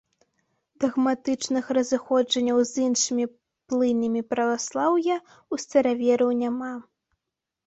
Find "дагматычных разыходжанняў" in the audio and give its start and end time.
0.83-2.57